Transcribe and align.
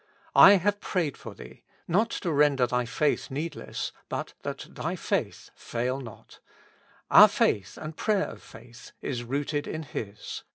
''I 0.47 0.53
have 0.53 0.79
prayed 0.79 1.15
for 1.15 1.35
thee," 1.35 1.61
not 1.87 2.09
to 2.09 2.31
render 2.31 2.65
thy 2.65 2.85
faith 2.85 3.29
needless, 3.29 3.91
but 4.09 4.33
"that 4.41 4.65
thy 4.71 4.95
faith 4.95 5.51
fail 5.53 5.99
not:'' 6.01 6.39
our 7.11 7.27
faith 7.27 7.77
and 7.77 7.95
prayer 7.95 8.25
of 8.29 8.41
faith 8.41 8.93
is 9.03 9.23
rooted 9.23 9.67
in 9.67 9.83
His. 9.83 10.41